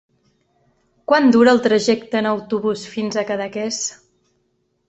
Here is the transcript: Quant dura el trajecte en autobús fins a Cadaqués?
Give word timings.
Quant 1.11 1.29
dura 1.35 1.53
el 1.57 1.61
trajecte 1.67 2.21
en 2.21 2.31
autobús 2.31 2.89
fins 2.97 3.19
a 3.19 3.25
Cadaqués? 3.31 3.83